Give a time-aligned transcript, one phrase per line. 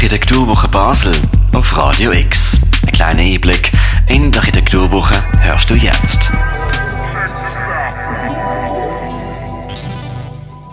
[0.00, 1.12] Architekturwoche Basel
[1.52, 2.58] auf Radio X.
[2.86, 3.70] Ein kleiner Einblick
[4.08, 6.32] in die Architekturwoche hörst du jetzt.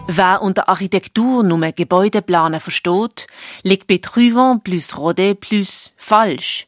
[0.07, 3.27] Wer unter Architektur nur Gebäudeplanen versteht,
[3.63, 6.65] liegt bei Truvent plus Rodet plus falsch.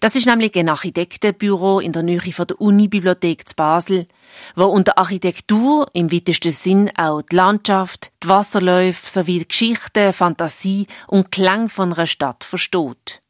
[0.00, 4.06] Das ist nämlich ein Architektenbüro in der Nähe von der Unibibliothek zu Basel,
[4.54, 10.86] wo unter Architektur im weitesten Sinn auch die Landschaft, die Wasserläufe sowie die Geschichte, Fantasie
[11.06, 13.22] und Klang von einer Stadt versteht.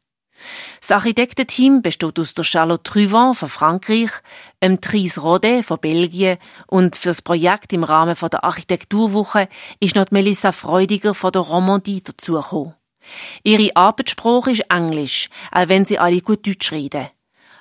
[0.81, 4.11] Das Architektenteam besteht aus der Charlotte Truvent von Frankreich,
[4.63, 9.49] dem Tris Rodet von Belgien und für das Projekt im Rahmen der Architekturwoche
[9.79, 12.75] ist noch Melissa Freudiger von der Romandie dazugekommen.
[13.43, 17.07] Ihre Arbeitssprache ist Englisch, auch wenn sie alle gut Deutsch reden.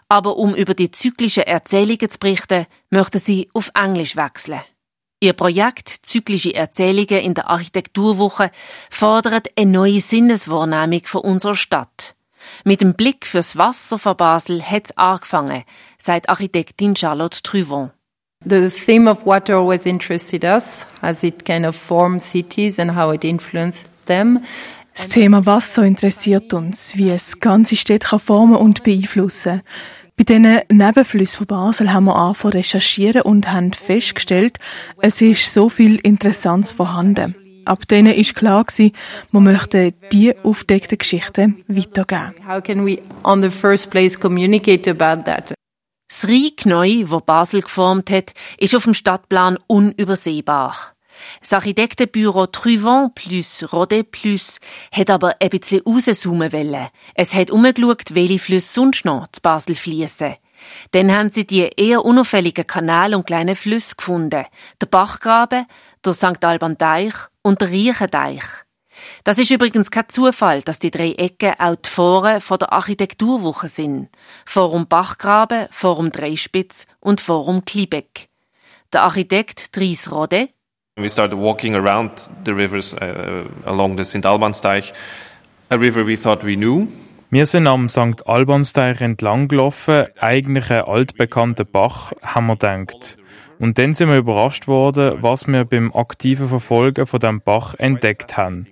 [0.08, 4.60] Aber um über die zyklischen Erzählungen zu berichten, möchten sie auf Englisch wechseln.
[5.20, 8.50] Ihr Projekt Zyklische Erzählungen in der Architekturwoche
[8.90, 12.14] fordert eine neue Sinneswahrnehmung von unserer Stadt.
[12.64, 15.64] Mit dem Blick fürs Wasser von Basel hat es angefangen,
[15.98, 17.90] sagt Architektin Charlotte Truvon.
[18.44, 23.10] The theme of water always interested us, as it kind of forms cities and how
[23.10, 24.44] it influenced them.
[24.96, 29.60] Das Thema Wasser interessiert uns, wie es ganze Städte formen und beeinflussen
[30.16, 34.58] Bei diesen Nebenflüssen von Basel haben wir angefangen zu recherchieren und haben festgestellt,
[35.02, 37.34] es ist so viel Interessantes vorhanden.
[37.66, 38.92] Ab denen ist klar gewesen,
[39.32, 42.34] wir möchten die aufdeckten Geschichten weitergeben.
[42.48, 45.52] How can we on the first place communicate about that?
[46.08, 50.95] Das Reich Neu, wo Basel geformt hat, ist auf dem Stadtplan unübersehbar.
[51.40, 54.58] Das Architektenbüro Truvent plus Rodet plus
[54.92, 56.88] hat aber ein bisschen rauszoomen wollen.
[57.14, 60.36] Es hat umgeschaut, welche Flüsse sonst noch zu Basel fließen.
[60.92, 64.46] Dann haben sie die eher unauffälligen Kanäle und kleinen Flüsse gefunden.
[64.80, 65.66] Der Bachgraben,
[66.04, 66.44] der St.
[66.44, 68.42] Alban Deich und der Riechendeich.
[69.24, 73.68] Das ist übrigens kein Zufall, dass die drei Ecken auch die Foren von der Architekturwoche
[73.68, 74.08] sind.
[74.46, 78.28] Forum Bachgraben, Forum Dreispitz und Forum Kliebeck.
[78.92, 80.48] Der Architekt Dries Rode
[80.98, 82.12] We started walking around
[82.46, 84.24] the rivers uh, along the St.
[84.24, 84.94] Albansteich,
[85.68, 86.88] a river we thought we knew.
[87.28, 88.26] Wir sind am St.
[88.26, 93.18] Albansteich entlang gelaufen, eigentlich ein altbekannter Bach, haben wir gedacht.
[93.58, 98.38] Und dann sind wir überrascht worden, was wir beim aktiven Verfolgen von dem Bach entdeckt
[98.38, 98.66] haben.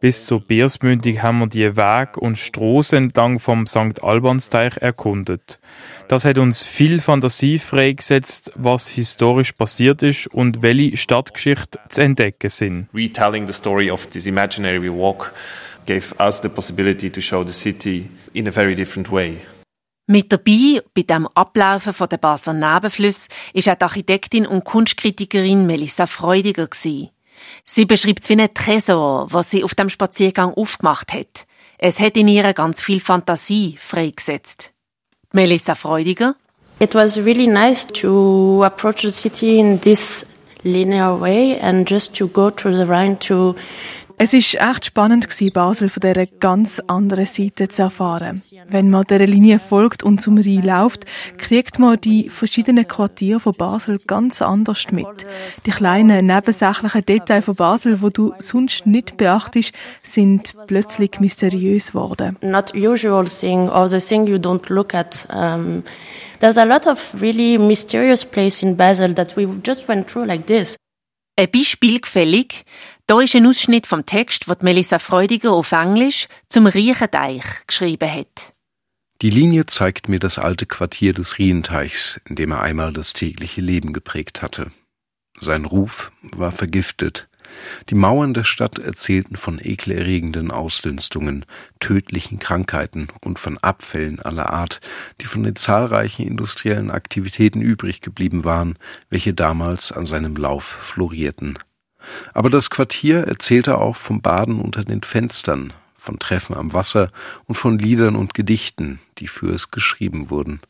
[0.00, 4.00] Bis zur Biersmündung haben wir die Weg und Straßen entlang vom St.
[4.00, 5.58] Albansteich erkundet.
[6.06, 12.48] Das hat uns viel Fantasie freigesetzt, was historisch passiert ist und welche Stadtgeschichte zu entdecken
[12.48, 12.88] sind.
[12.94, 15.32] Retelling the story of this imaginary walk
[15.84, 19.38] gave us the possibility to show the city in a very different way.
[20.06, 25.66] Mit dabei bei dem Ablaufen von der Basler Nebenflüsse ist auch die Architektin und Kunstkritikerin
[25.66, 27.10] Melissa Freudiger gewesen.
[27.64, 31.46] Sie beschreibt es wie ein Tresor, was sie auf dem Spaziergang aufgemacht hat.
[31.78, 34.72] Es hat in ihr ganz viel Fantasie freigesetzt.
[35.32, 36.34] Melissa Freudiger.
[36.80, 40.24] It was really nice to approach the city in this
[40.64, 43.54] linear way and just to go through the Rhine to
[44.20, 48.42] es ist echt spannend gewesen, Basel von dieser ganz anderen Seite zu erfahren.
[48.68, 51.04] Wenn man dieser Linie folgt und zum Rhein läuft,
[51.36, 55.06] kriegt man die verschiedenen Quartiere von Basel ganz anders mit.
[55.64, 62.36] Die kleinen nebensächlichen Details von Basel, wo du sonst nicht beachtest, sind plötzlich mysteriös geworden.
[62.42, 65.28] Not usual thing or the thing you don't look at.
[65.32, 65.84] Um,
[66.40, 70.46] there's a lot of really mysterious place in Basel that we just went through like
[70.46, 70.76] this.
[71.38, 72.64] Ein Beispiel gefällig.
[73.08, 78.52] Da ist ein Ausschnitt vom Text, den Melissa Freudiger auf Englisch zum Riechenteich geschrieben hat.
[79.22, 83.62] Die Linie zeigt mir das alte Quartier des Rienteichs, in dem er einmal das tägliche
[83.62, 84.72] Leben geprägt hatte.
[85.40, 87.30] Sein Ruf war vergiftet.
[87.88, 91.46] Die Mauern der Stadt erzählten von ekelerregenden Ausdünstungen,
[91.80, 94.82] tödlichen Krankheiten und von Abfällen aller Art,
[95.22, 101.58] die von den zahlreichen industriellen Aktivitäten übrig geblieben waren, welche damals an seinem Lauf florierten.
[102.34, 107.10] Aber das Quartier erzählte auch vom Baden unter den Fenstern, von Treffen am Wasser
[107.46, 110.60] und von Liedern und Gedichten, die für es geschrieben wurden.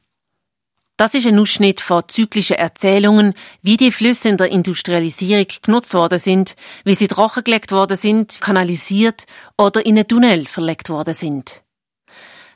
[0.98, 6.18] Das ist ein Ausschnitt von zyklischen Erzählungen, wie die Flüsse in der Industrialisierung genutzt worden
[6.18, 9.26] sind, wie sie trockengelegt worden sind, kanalisiert
[9.56, 11.62] oder in einen Tunnel verlegt worden sind.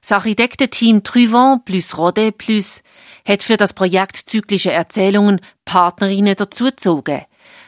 [0.00, 2.82] Das Architektenteam Truvent plus Rodet plus
[3.24, 7.22] hat für das Projekt Zyklische Erzählungen Partnerinnen dazugezogen,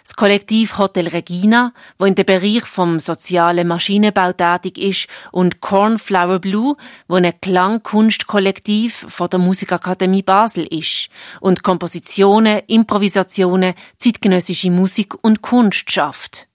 [0.04, 6.38] das Kollektiv Hotel Regina, wo in dem Bereich vom sozialen Maschinenbau tätig ist, und Cornflower
[6.38, 6.76] Blue,
[7.08, 11.08] wo ein Klangkunstkollektiv von der Musikakademie Basel ist
[11.40, 16.48] und Kompositionen, Improvisationen, zeitgenössische Musik und Kunst schafft.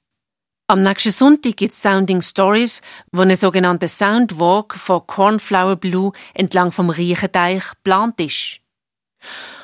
[0.68, 6.72] Am nächsten Sonntag gibt es Sounding Stories, wo eine sogenannte Soundwalk von Cornflower Blue entlang
[6.72, 8.60] vom Riechenteich geplant ist.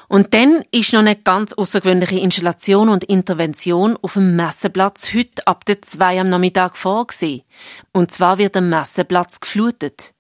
[0.08, 5.66] Und dann ist noch eine ganz außergewöhnliche Installation und Intervention auf dem Messeplatz heute ab
[5.66, 7.42] der 2 am Nachmittag vorgesehen.
[7.92, 10.14] Und zwar wird der Messeplatz geflutet.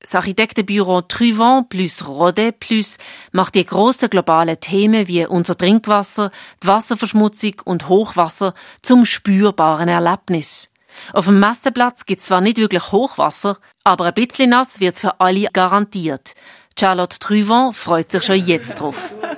[0.00, 2.98] Das Architektenbüro Truvent plus Rode plus
[3.32, 6.30] macht die grossen globalen Themen wie unser Trinkwasser,
[6.62, 10.68] die Wasserverschmutzung und Hochwasser zum spürbaren Erlebnis.
[11.12, 15.20] Auf dem Messeplatz gibt es zwar nicht wirklich Hochwasser, aber ein bisschen nass wird für
[15.20, 16.34] alle garantiert.
[16.78, 18.94] Charlotte Truvent freut sich schon jetzt drauf.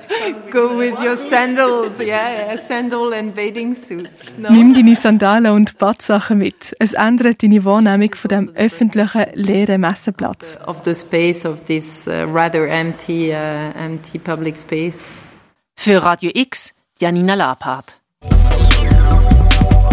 [0.50, 4.36] Go with your sandals, yeah, sandal and bathing suits.
[4.36, 4.50] No?
[4.50, 6.74] Nimm deine Sandalen und Badsachen mit.
[6.80, 10.56] Es ändert deine Wahrnehmung von dem öffentlichen leeren Messeplatz.
[10.66, 15.20] Of the space of this uh, rather empty, uh, empty public space.
[15.76, 17.98] Für Radio X, Janina Lapart.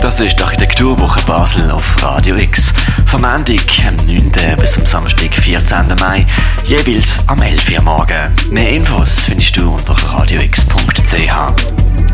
[0.01, 2.74] Das ist die Architekturwoche Basel auf Radio X.
[3.05, 4.31] Vom Montag, am 9.
[4.57, 5.87] bis zum Samstag, 14.
[5.99, 6.25] Mai,
[6.63, 7.77] jeweils am 11.
[7.77, 8.33] Uhr morgen.
[8.49, 12.04] Mehr Infos findest du unter radiox.ch.